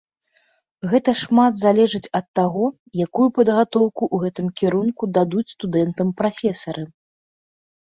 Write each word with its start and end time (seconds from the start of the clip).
Гэта 0.93 1.13
шмат 1.23 1.53
залежыць 1.65 2.09
ад 2.21 2.25
таго, 2.41 2.65
якую 3.07 3.29
падгатоўку 3.37 4.03
ў 4.13 4.27
гэтым 4.27 4.47
кірунку 4.59 5.03
дадуць 5.23 5.49
студэнтам 5.57 6.07
прафесары. 6.21 6.93